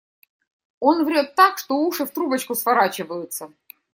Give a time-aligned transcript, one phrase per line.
[0.79, 3.53] Он врёт так, что уши в трубочку сворачиваются.